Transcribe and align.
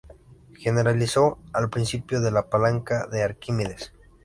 Generalizó 0.55 1.37
el 1.53 1.69
principio 1.69 2.21
de 2.21 2.31
la 2.31 2.49
palanca 2.49 3.05
de 3.05 3.21
Arquímedes. 3.21 3.93